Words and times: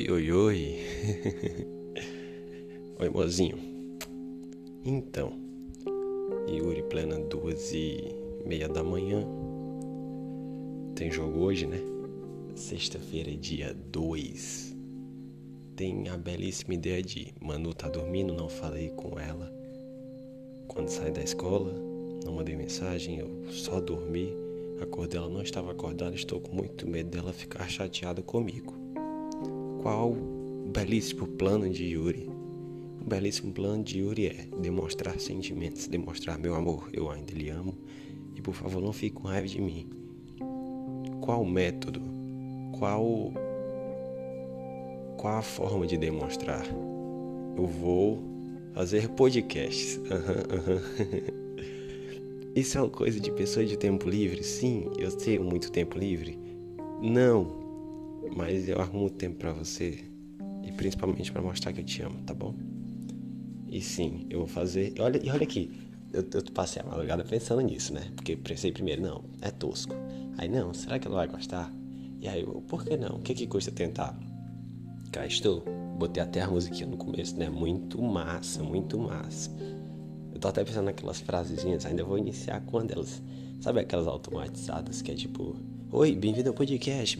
Oi, 0.00 0.10
oi, 0.10 0.32
oi. 0.32 0.76
oi, 2.98 3.08
mozinho. 3.10 3.58
Então, 4.82 5.34
Yuri 6.48 6.82
plena 6.84 7.18
duas 7.18 7.70
e 7.74 8.00
meia 8.46 8.66
da 8.66 8.82
manhã. 8.82 9.26
Tem 10.94 11.10
jogo 11.10 11.40
hoje, 11.40 11.66
né? 11.66 11.78
Sexta-feira, 12.54 13.30
dia 13.36 13.76
2. 13.92 14.74
Tem 15.76 16.08
a 16.08 16.16
belíssima 16.16 16.72
ideia 16.72 17.02
de 17.02 17.34
Manu 17.38 17.74
tá 17.74 17.86
dormindo, 17.86 18.32
não 18.32 18.48
falei 18.48 18.88
com 18.96 19.18
ela. 19.18 19.52
Quando 20.66 20.88
sai 20.88 21.10
da 21.10 21.22
escola, 21.22 21.74
não 22.24 22.32
mandei 22.32 22.56
mensagem, 22.56 23.18
eu 23.18 23.28
só 23.50 23.78
dormi. 23.78 24.32
Acordei, 24.80 25.18
ela 25.20 25.28
não 25.28 25.42
estava 25.42 25.72
acordada, 25.72 26.16
estou 26.16 26.40
com 26.40 26.56
muito 26.56 26.88
medo 26.88 27.10
dela 27.10 27.34
ficar 27.34 27.68
chateada 27.68 28.22
comigo. 28.22 28.79
Qual 29.82 30.12
o 30.12 30.70
belíssimo 30.72 31.26
plano 31.26 31.70
de 31.70 31.84
Yuri? 31.86 32.28
O 33.00 33.04
belíssimo 33.04 33.50
plano 33.50 33.82
de 33.82 34.00
Yuri 34.00 34.26
é 34.26 34.46
demonstrar 34.60 35.18
sentimentos, 35.18 35.86
demonstrar 35.86 36.38
meu 36.38 36.54
amor, 36.54 36.90
eu 36.92 37.10
ainda 37.10 37.32
lhe 37.32 37.48
amo 37.48 37.74
e 38.36 38.42
por 38.42 38.52
favor 38.52 38.82
não 38.82 38.92
fique 38.92 39.16
com 39.16 39.28
raiva 39.28 39.46
de 39.46 39.58
mim. 39.58 39.88
Qual 41.22 41.44
método? 41.46 42.02
Qual 42.78 43.32
qual 45.16 45.38
a 45.38 45.42
forma 45.42 45.86
de 45.86 45.96
demonstrar? 45.96 46.66
Eu 47.56 47.66
vou 47.66 48.22
fazer 48.74 49.08
podcasts. 49.08 49.96
Uhum, 49.96 50.74
uhum. 50.74 51.40
Isso 52.54 52.76
é 52.76 52.82
uma 52.82 52.90
coisa 52.90 53.18
de 53.18 53.30
pessoa 53.32 53.64
de 53.64 53.78
tempo 53.78 54.10
livre? 54.10 54.42
Sim, 54.44 54.90
eu 54.98 55.10
tenho 55.10 55.42
muito 55.42 55.72
tempo 55.72 55.98
livre. 55.98 56.38
Não, 57.00 57.69
mas 58.34 58.68
eu 58.68 58.80
arrumo 58.80 59.10
tempo 59.10 59.36
para 59.36 59.52
você 59.52 60.04
e 60.62 60.72
principalmente 60.72 61.30
para 61.32 61.42
mostrar 61.42 61.72
que 61.72 61.80
eu 61.80 61.84
te 61.84 62.02
amo, 62.02 62.22
tá 62.24 62.34
bom? 62.34 62.54
E 63.68 63.80
sim, 63.80 64.26
eu 64.28 64.40
vou 64.40 64.48
fazer. 64.48 64.94
Olha, 64.98 65.20
e 65.22 65.30
olha 65.30 65.44
aqui, 65.44 65.70
eu, 66.12 66.24
eu 66.32 66.42
passei 66.52 66.82
a 66.82 66.84
madrugada 66.84 67.24
pensando 67.24 67.60
nisso, 67.60 67.92
né? 67.92 68.10
Porque 68.16 68.36
pensei 68.36 68.72
primeiro, 68.72 69.02
não, 69.02 69.24
é 69.40 69.50
tosco. 69.50 69.94
Aí, 70.38 70.48
não, 70.48 70.74
será 70.74 70.98
que 70.98 71.06
ela 71.06 71.16
vai 71.16 71.28
gostar? 71.28 71.72
E 72.20 72.28
aí, 72.28 72.42
eu, 72.42 72.62
por 72.68 72.84
que 72.84 72.96
não? 72.96 73.16
O 73.16 73.20
que 73.20 73.34
que 73.34 73.46
custa 73.46 73.70
tentar? 73.70 74.18
Cá 75.12 75.26
estou. 75.26 75.64
Botei 75.98 76.22
até 76.22 76.40
a 76.40 76.48
musiquinha 76.48 76.86
no 76.86 76.96
começo, 76.96 77.36
né? 77.36 77.48
Muito 77.48 78.00
massa, 78.02 78.62
muito 78.62 78.98
massa. 78.98 79.50
Eu 80.32 80.40
tô 80.40 80.48
até 80.48 80.64
pensando 80.64 80.86
naquelas 80.86 81.20
frasezinhas, 81.20 81.84
ainda 81.86 82.04
vou 82.04 82.18
iniciar 82.18 82.60
com 82.62 82.78
uma 82.78 82.84
delas. 82.84 83.22
Sabe 83.60 83.80
aquelas 83.80 84.06
automatizadas 84.06 85.02
que 85.02 85.12
é 85.12 85.14
tipo 85.14 85.56
Oi, 85.92 86.14
bem-vindo 86.14 86.50
ao 86.50 86.54
podcast. 86.54 87.18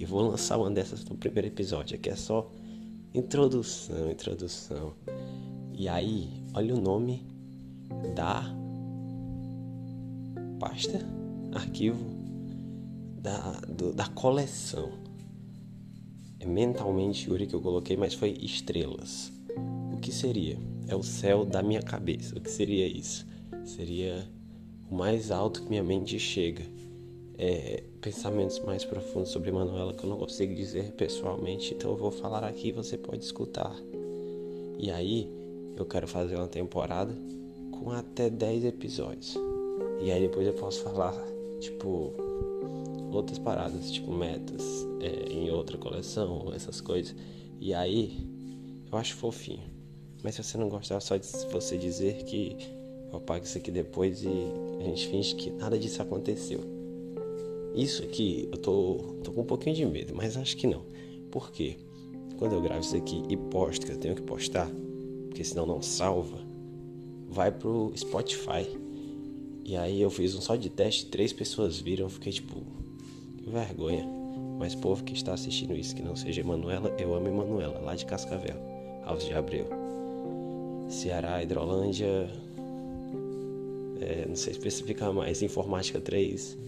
Eu 0.00 0.08
vou 0.08 0.22
lançar 0.22 0.58
uma 0.58 0.68
dessas 0.68 1.04
no 1.04 1.16
primeiro 1.16 1.46
episódio. 1.46 1.94
Aqui 1.94 2.10
é 2.10 2.16
só 2.16 2.50
introdução, 3.14 4.10
introdução. 4.10 4.94
E 5.72 5.86
aí, 5.86 6.28
olha 6.54 6.74
o 6.74 6.80
nome 6.80 7.22
da 8.16 8.52
pasta, 10.58 10.98
arquivo 11.54 12.04
da, 13.22 13.52
do, 13.68 13.92
da 13.92 14.08
coleção. 14.08 14.90
É 16.40 16.46
mentalmente 16.46 17.30
Yuri 17.30 17.46
que 17.46 17.54
eu 17.54 17.60
coloquei, 17.60 17.96
mas 17.96 18.12
foi 18.12 18.36
estrelas. 18.42 19.32
O 19.92 19.98
que 19.98 20.10
seria? 20.10 20.58
É 20.88 20.96
o 20.96 21.02
céu 21.04 21.44
da 21.44 21.62
minha 21.62 21.80
cabeça. 21.80 22.36
O 22.36 22.40
que 22.40 22.50
seria 22.50 22.88
isso? 22.88 23.24
Seria 23.64 24.28
o 24.90 24.96
mais 24.96 25.30
alto 25.30 25.62
que 25.62 25.68
minha 25.68 25.84
mente 25.84 26.18
chega 26.18 26.74
é, 27.38 27.82
pensamentos 28.00 28.58
mais 28.60 28.84
profundos 28.84 29.30
sobre 29.30 29.50
Manuela 29.50 29.92
que 29.92 30.04
eu 30.04 30.10
não 30.10 30.18
consigo 30.18 30.54
dizer 30.54 30.92
pessoalmente, 30.92 31.74
então 31.74 31.90
eu 31.90 31.96
vou 31.96 32.10
falar 32.10 32.44
aqui 32.44 32.72
você 32.72 32.96
pode 32.96 33.24
escutar. 33.24 33.74
E 34.78 34.90
aí, 34.90 35.30
eu 35.76 35.84
quero 35.84 36.06
fazer 36.06 36.36
uma 36.36 36.46
temporada 36.46 37.14
com 37.70 37.90
até 37.90 38.30
10 38.30 38.66
episódios. 38.66 39.34
E 40.00 40.10
aí 40.10 40.20
depois 40.20 40.46
eu 40.46 40.52
posso 40.52 40.82
falar, 40.82 41.14
tipo, 41.60 42.12
outras 43.12 43.38
paradas, 43.38 43.90
tipo 43.90 44.12
metas 44.12 44.86
é, 45.00 45.32
em 45.32 45.50
outra 45.50 45.78
coleção, 45.78 46.52
essas 46.54 46.80
coisas. 46.80 47.14
E 47.60 47.72
aí, 47.72 48.26
eu 48.90 48.98
acho 48.98 49.14
fofinho. 49.14 49.62
Mas 50.22 50.34
se 50.34 50.42
você 50.42 50.58
não 50.58 50.68
gostar, 50.68 51.00
só 51.00 51.16
você 51.50 51.76
dizer 51.76 52.24
que 52.24 52.56
eu 53.10 53.18
apago 53.18 53.44
isso 53.44 53.58
aqui 53.58 53.70
depois 53.70 54.22
e 54.22 54.28
a 54.80 54.84
gente 54.84 55.08
finge 55.08 55.34
que 55.34 55.50
nada 55.50 55.78
disso 55.78 56.02
aconteceu. 56.02 56.83
Isso 57.74 58.04
aqui 58.04 58.48
eu 58.52 58.58
tô, 58.58 59.16
tô 59.24 59.32
com 59.32 59.40
um 59.40 59.46
pouquinho 59.46 59.74
de 59.74 59.84
medo, 59.84 60.14
mas 60.14 60.36
acho 60.36 60.56
que 60.56 60.66
não. 60.66 60.82
Por 61.30 61.50
quê? 61.50 61.76
Quando 62.38 62.54
eu 62.54 62.62
gravo 62.62 62.80
isso 62.80 62.96
aqui 62.96 63.22
e 63.28 63.36
posto, 63.36 63.86
que 63.86 63.92
eu 63.92 63.98
tenho 63.98 64.14
que 64.14 64.22
postar, 64.22 64.70
porque 65.28 65.42
senão 65.42 65.66
não 65.66 65.82
salva, 65.82 66.38
vai 67.28 67.50
pro 67.50 67.92
Spotify. 67.96 68.68
E 69.64 69.76
aí 69.76 70.00
eu 70.00 70.10
fiz 70.10 70.34
um 70.34 70.40
só 70.40 70.54
de 70.54 70.68
teste, 70.70 71.06
três 71.06 71.32
pessoas 71.32 71.80
viram, 71.80 72.06
eu 72.06 72.10
fiquei 72.10 72.32
tipo, 72.32 72.62
que 73.38 73.50
vergonha. 73.50 74.08
Mas 74.58 74.74
povo 74.74 75.02
que 75.02 75.12
está 75.12 75.34
assistindo 75.34 75.74
isso, 75.74 75.96
que 75.96 76.02
não 76.02 76.14
seja 76.14 76.40
Emanuela, 76.40 76.94
eu 76.98 77.14
amo 77.14 77.26
Emanuela, 77.26 77.80
lá 77.80 77.94
de 77.96 78.06
Cascavel, 78.06 78.56
Alves 79.04 79.26
de 79.26 79.34
Abreu. 79.34 79.66
Ceará, 80.88 81.42
Hidrolândia, 81.42 82.30
é, 84.00 84.26
não 84.26 84.36
sei 84.36 84.52
especificar 84.52 85.12
mais, 85.12 85.42
Informática 85.42 86.00
3, 86.00 86.58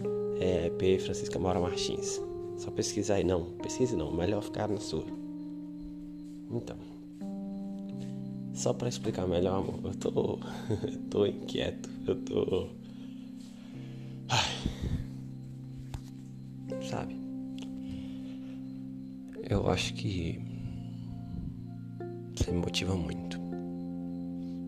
é, 0.41 0.71
P. 0.71 0.99
Francisca 0.99 1.39
Maura 1.39 1.61
Martins. 1.61 2.21
Só 2.57 2.71
pesquisar 2.71 3.17
aí, 3.17 3.25
não, 3.25 3.53
pesquise 3.63 3.95
não, 3.95 4.13
melhor 4.15 4.43
ficar 4.43 4.69
na 4.69 4.81
sua. 4.81 5.05
Então, 6.51 6.77
só 8.55 8.73
para 8.73 8.89
explicar 8.89 9.27
melhor, 9.27 9.59
amor, 9.59 9.81
eu 9.85 9.95
tô, 9.95 10.39
tô 11.11 11.27
inquieto, 11.27 11.91
eu 12.07 12.17
tô, 12.17 12.69
Ai. 14.29 14.45
sabe? 16.89 17.17
Eu 19.49 19.69
acho 19.69 19.95
que 19.95 20.41
você 22.35 22.51
me 22.51 22.59
motiva 22.59 22.97
muito. 22.97 23.26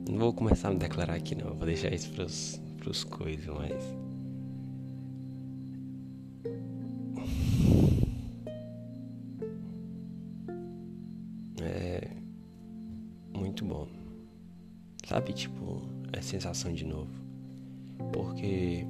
Não 0.09 0.19
vou 0.19 0.33
começar 0.33 0.69
a 0.69 0.71
me 0.73 0.79
declarar 0.79 1.15
aqui, 1.15 1.35
não, 1.35 1.55
vou 1.55 1.67
deixar 1.67 1.93
isso 1.93 2.11
pros, 2.11 2.61
pros 2.79 3.05
coisas, 3.05 3.47
mas 3.47 3.99
muito 13.59 13.65
bom. 13.65 13.89
Sabe, 15.07 15.33
tipo, 15.33 15.83
é 16.13 16.21
sensação 16.21 16.73
de 16.73 16.85
novo. 16.85 17.11
Porque 18.13 18.87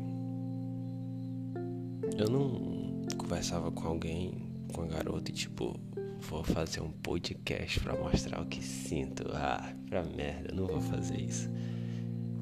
eu 2.18 2.28
não 2.28 3.06
conversava 3.16 3.70
com 3.70 3.88
alguém, 3.88 4.34
com 4.74 4.82
a 4.82 4.86
garota 4.86 5.30
e 5.30 5.34
tipo, 5.34 5.78
vou 6.20 6.42
fazer 6.42 6.80
um 6.80 6.90
podcast 6.90 7.80
para 7.80 7.96
mostrar 7.96 8.40
o 8.40 8.46
que 8.46 8.62
sinto. 8.62 9.24
Ah, 9.32 9.72
pra 9.88 10.02
merda, 10.04 10.54
não 10.54 10.66
vou 10.66 10.80
fazer 10.80 11.20
isso. 11.20 11.48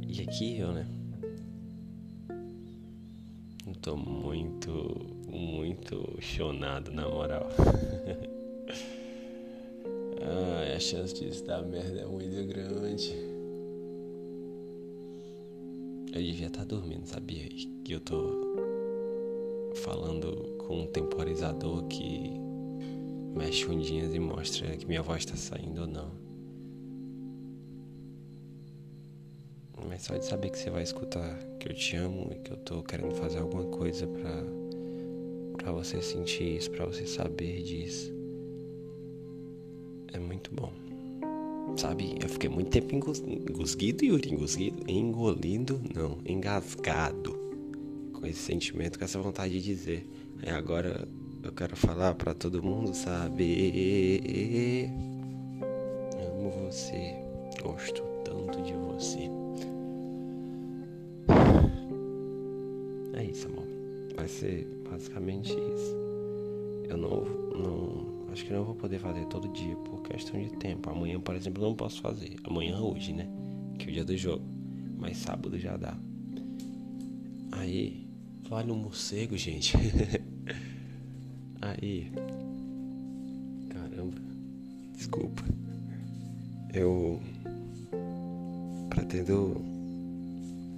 E 0.07 0.23
aqui 0.23 0.59
eu, 0.59 0.73
né? 0.73 0.87
Eu 3.67 3.75
tô 3.81 3.97
muito, 3.97 4.71
muito 5.29 6.17
chonado 6.21 6.93
na 6.93 7.09
moral. 7.09 7.49
A 10.77 10.79
chance 10.79 11.15
disso 11.15 11.43
dar 11.47 11.63
merda 11.63 12.01
é 12.01 12.05
muito 12.05 12.47
grande. 12.47 13.15
Eu 16.13 16.23
devia 16.23 16.49
estar 16.49 16.61
tá 16.61 16.65
dormindo, 16.67 17.07
sabia? 17.07 17.49
Que 17.83 17.93
eu 17.93 18.01
tô 18.01 19.73
falando 19.77 20.55
com 20.59 20.83
um 20.83 20.87
temporizador 20.87 21.87
que 21.89 22.46
mexe 23.37 23.67
ondinhas 23.67 24.15
e 24.15 24.19
mostra 24.19 24.77
que 24.77 24.87
minha 24.87 25.03
voz 25.03 25.21
está 25.21 25.37
saindo 25.37 25.83
ou 25.83 25.87
não. 25.87 26.11
Mas 29.89 30.03
só 30.03 30.17
de 30.17 30.25
saber 30.25 30.51
que 30.51 30.59
você 30.59 30.71
vai 30.71 30.83
escutar 30.83 31.39
que 31.61 31.69
eu 31.69 31.75
te 31.75 31.97
amo 31.97 32.33
e 32.33 32.39
que 32.41 32.51
eu 32.51 32.57
tô 32.57 32.83
querendo 32.83 33.15
fazer 33.15 33.39
alguma 33.39 33.65
coisa 33.65 34.07
pra, 34.07 34.43
pra 35.59 35.73
você 35.73 36.03
sentir 36.03 36.57
isso, 36.57 36.71
pra 36.71 36.87
você 36.87 37.07
saber 37.07 37.63
disso 37.63 38.17
é 40.17 40.19
muito 40.19 40.51
bom. 40.55 40.73
Sabe, 41.77 42.15
eu 42.23 42.29
fiquei 42.29 42.49
muito 42.49 42.71
tempo 42.71 42.95
engosguido, 42.95 44.05
Yuri, 44.05 44.33
engosguido, 44.33 44.91
engolindo, 44.91 45.81
não, 45.95 46.19
engasgado 46.25 47.39
com 48.15 48.27
esse 48.27 48.39
sentimento, 48.39 48.99
com 48.99 49.05
essa 49.05 49.21
vontade 49.21 49.53
de 49.53 49.61
dizer. 49.61 50.09
Aí 50.43 50.51
agora 50.51 51.07
eu 51.47 51.53
quero 51.53 51.77
falar 51.77 52.15
para 52.15 52.35
todo 52.35 52.61
mundo, 52.63 52.93
sabe? 52.93 54.91
Amo 56.19 56.51
você, 56.51 57.15
gosto 57.63 58.03
tanto 58.25 58.61
de 58.63 58.73
você. 58.73 59.31
É 63.15 63.25
isso, 63.25 63.47
amor. 63.47 63.65
Vai 64.17 64.27
ser 64.27 64.67
basicamente 64.91 65.53
isso. 65.53 65.97
Eu 66.89 66.97
não, 66.97 67.25
não 67.55 68.17
Acho 68.33 68.45
que 68.45 68.53
não 68.53 68.65
vou 68.65 68.75
poder 68.75 68.99
fazer 68.99 69.25
todo 69.27 69.49
dia 69.49 69.77
por 69.77 70.03
questão 70.03 70.39
de 70.43 70.51
tempo. 70.57 70.91
Amanhã, 70.91 71.21
por 71.21 71.35
exemplo, 71.35 71.63
não 71.63 71.75
posso 71.75 72.01
fazer. 72.03 72.37
Amanhã 72.45 72.79
hoje, 72.81 73.13
né? 73.13 73.27
Que 73.79 73.87
é 73.87 73.89
o 73.89 73.93
dia 73.93 74.05
do 74.05 74.17
jogo. 74.17 74.45
Mas 74.99 75.17
sábado 75.19 75.59
já 75.59 75.77
dá. 75.77 75.97
Aí, 77.53 78.07
vale 78.49 78.73
um 78.73 78.77
morcego, 78.77 79.37
gente. 79.39 79.75
Aí. 81.67 82.13
Caramba. 83.71 84.17
Desculpa. 84.97 85.43
Eu 86.73 87.21
pretendo 88.91 89.65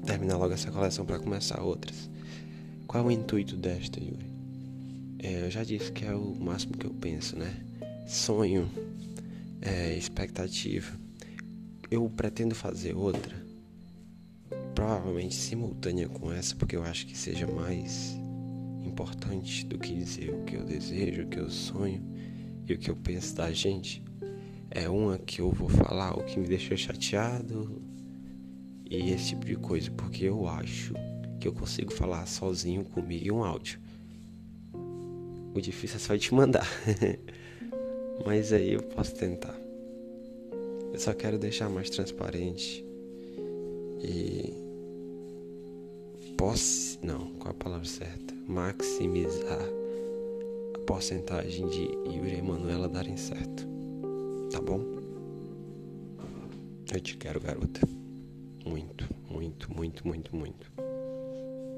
terminar 0.07 0.39
logo 0.39 0.55
essa 0.55 0.71
coleção 0.71 1.05
para 1.05 1.19
começar 1.19 1.61
outras. 1.61 2.09
Qual 2.87 3.05
é 3.05 3.07
o 3.07 3.11
intuito 3.11 3.57
desta, 3.57 4.01
Yuri? 4.01 4.27
É, 5.19 5.45
eu 5.45 5.51
já 5.51 5.63
disse 5.65 5.93
que 5.93 6.05
é 6.05 6.15
o 6.15 6.35
máximo 6.37 6.77
que 6.77 6.87
eu 6.87 6.95
penso, 6.95 7.37
né? 7.37 7.55
Sonho, 8.07 8.71
é, 9.61 9.95
expectativa. 9.95 10.97
Eu 11.91 12.09
pretendo 12.09 12.55
fazer 12.55 12.95
outra, 12.95 13.35
provavelmente 14.75 15.35
simultânea 15.35 16.09
com 16.09 16.33
essa, 16.33 16.55
porque 16.55 16.77
eu 16.77 16.83
acho 16.83 17.07
que 17.07 17.19
seja 17.19 17.47
mais 17.47 18.17
importante 18.99 19.65
do 19.65 19.79
que 19.79 19.95
dizer 19.95 20.35
o 20.35 20.45
que 20.45 20.57
eu 20.57 20.65
desejo, 20.65 21.23
o 21.23 21.29
que 21.29 21.39
eu 21.39 21.49
sonho 21.49 22.03
e 22.67 22.75
o 22.75 22.79
que 22.79 22.91
eu 22.91 22.97
penso 22.97 23.37
da 23.37 23.53
gente. 23.53 24.03
É 24.69 24.89
uma 24.89 25.17
que 25.17 25.41
eu 25.41 25.53
vou 25.53 25.69
falar 25.69 26.19
o 26.19 26.25
que 26.25 26.39
me 26.39 26.49
deixou 26.49 26.77
chateado 26.77 27.81
e 28.91 29.11
esse 29.13 29.29
tipo 29.29 29.45
de 29.45 29.55
coisa, 29.55 29.89
porque 29.93 30.25
eu 30.25 30.49
acho 30.49 30.95
que 31.39 31.47
eu 31.47 31.53
consigo 31.53 31.93
falar 31.93 32.27
sozinho 32.27 32.85
comigo 32.85 33.25
em 33.25 33.31
um 33.31 33.45
áudio. 33.45 33.79
O 35.55 35.61
difícil 35.61 35.97
é 35.97 36.01
só 36.01 36.19
te 36.19 36.35
mandar. 36.35 36.67
Mas 38.27 38.53
aí 38.53 38.73
eu 38.73 38.83
posso 38.83 39.15
tentar. 39.15 39.57
Eu 40.93 40.99
só 40.99 41.15
quero 41.15 41.39
deixar 41.39 41.69
mais 41.69 41.89
transparente 41.89 42.85
e 44.03 44.53
posse, 46.37 46.99
não, 47.01 47.31
qual 47.35 47.53
a 47.53 47.55
palavra 47.55 47.87
certa? 47.87 48.38
Maximizar 48.49 49.61
a 50.75 50.79
porcentagem 50.87 51.69
de 51.69 51.83
Yuri 52.11 52.39
e 52.39 52.43
Manuela 52.43 52.89
darem 52.89 53.15
certo. 53.15 53.69
Tá 54.51 54.59
bom? 54.59 54.81
Eu 56.91 56.99
te 56.99 57.15
quero, 57.19 57.39
garota. 57.39 57.87
Muito, 58.65 59.05
muito, 59.31 59.71
muito, 59.71 60.09
muito, 60.09 60.35
muito. 60.35 60.73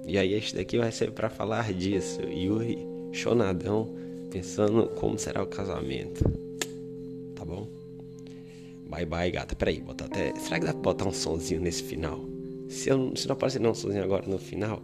E 0.07 0.17
aí 0.17 0.33
este 0.33 0.55
daqui 0.55 0.79
vai 0.79 0.93
ser 0.93 1.11
para 1.11 1.29
falar 1.29 1.73
disso. 1.73 2.21
Yuri 2.23 2.79
chonadão, 3.13 3.93
pensando 4.31 4.87
como 4.91 5.19
será 5.19 5.43
o 5.43 5.49
casamento. 5.49 6.23
Tá 7.35 7.45
bom? 7.45 7.67
Bye 8.89 9.07
bye, 9.07 9.31
gata. 9.33 9.57
Peraí, 9.57 9.81
botar 9.81 10.05
até. 10.05 10.33
Será 10.37 10.61
que 10.61 10.67
dá 10.67 10.73
pra 10.73 10.83
botar 10.83 11.09
um 11.09 11.13
sonzinho 11.13 11.61
nesse 11.61 11.83
final? 11.83 12.21
Se, 12.69 12.91
eu, 12.91 13.13
se 13.17 13.27
não 13.27 13.33
aparecer 13.33 13.61
um 13.61 13.75
sonzinho 13.75 14.05
agora 14.05 14.25
no 14.29 14.39
final, 14.39 14.81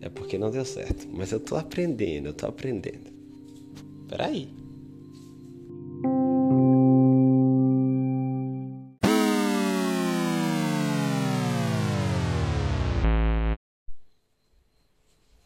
é 0.00 0.08
porque 0.08 0.38
não 0.38 0.50
deu 0.50 0.64
certo. 0.64 1.06
Mas 1.12 1.32
eu 1.32 1.40
tô 1.40 1.56
aprendendo, 1.56 2.26
eu 2.26 2.34
tô 2.34 2.46
aprendendo. 2.46 3.10
Peraí. 4.08 4.48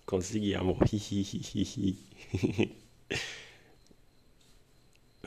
Consegui, 0.06 0.55
amor. 0.55 0.76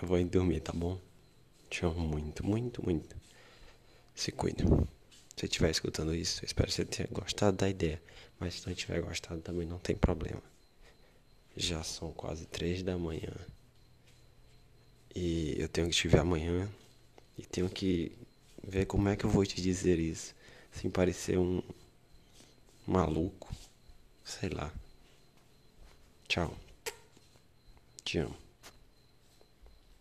Eu 0.01 0.07
vou 0.07 0.23
dormir, 0.25 0.59
tá 0.59 0.73
bom? 0.73 0.99
Te 1.69 1.85
amo 1.85 2.01
muito, 2.01 2.45
muito, 2.45 2.83
muito. 2.83 3.15
Se 4.13 4.31
cuida. 4.31 4.63
Se 5.35 5.45
estiver 5.45 5.69
escutando 5.69 6.15
isso, 6.15 6.43
eu 6.43 6.45
espero 6.45 6.67
que 6.67 6.73
você 6.73 6.85
tenha 6.85 7.09
gostado 7.11 7.57
da 7.57 7.69
ideia. 7.69 8.01
Mas 8.39 8.55
se 8.55 8.67
não 8.67 8.73
tiver 8.73 9.01
gostado 9.01 9.41
também 9.41 9.67
não 9.67 9.79
tem 9.79 9.95
problema. 9.95 10.41
Já 11.57 11.83
são 11.83 12.11
quase 12.11 12.45
três 12.45 12.83
da 12.83 12.97
manhã. 12.97 13.33
E 15.13 15.55
eu 15.57 15.67
tenho 15.67 15.89
que 15.89 15.95
te 15.95 16.07
ver 16.07 16.19
amanhã. 16.19 16.69
E 17.37 17.45
tenho 17.45 17.69
que 17.69 18.11
ver 18.63 18.85
como 18.85 19.09
é 19.09 19.15
que 19.15 19.25
eu 19.25 19.29
vou 19.29 19.45
te 19.45 19.61
dizer 19.61 19.99
isso. 19.99 20.33
Sem 20.71 20.89
parecer 20.89 21.37
um 21.37 21.61
maluco. 22.87 23.53
Sei 24.23 24.49
lá. 24.49 24.73
Tchau. 26.27 26.57
Te 28.03 28.19
amo. 28.19 28.44